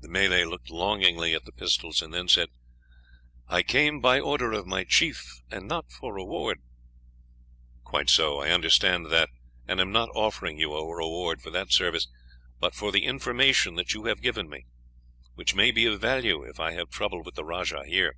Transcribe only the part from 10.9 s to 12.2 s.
reward for that service,